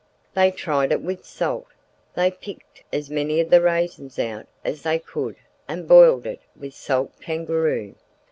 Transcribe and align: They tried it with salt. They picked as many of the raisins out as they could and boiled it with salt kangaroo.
They 0.33 0.49
tried 0.49 0.91
it 0.91 1.03
with 1.03 1.23
salt. 1.27 1.67
They 2.15 2.31
picked 2.31 2.81
as 2.91 3.11
many 3.11 3.39
of 3.39 3.51
the 3.51 3.61
raisins 3.61 4.17
out 4.17 4.47
as 4.65 4.81
they 4.81 4.97
could 4.97 5.35
and 5.67 5.87
boiled 5.87 6.25
it 6.25 6.41
with 6.59 6.73
salt 6.73 7.11
kangaroo. 7.21 7.93